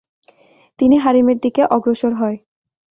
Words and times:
তিনি 0.79 0.95
হারিমের 0.97 1.37
দিকে 1.39 1.61
অগ্রসর 1.75 2.13
হয়। 2.15 2.37